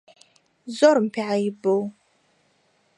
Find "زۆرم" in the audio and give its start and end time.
0.77-1.05